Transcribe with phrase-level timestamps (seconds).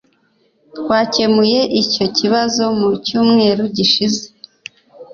[0.77, 4.23] Twakemuye icyo kibazo mu cyumweru gishize.